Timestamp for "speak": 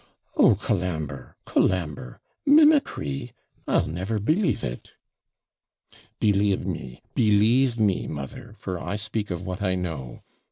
8.95-9.29